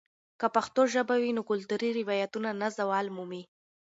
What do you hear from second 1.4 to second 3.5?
کلتوري روایتونه نه زوال مومي.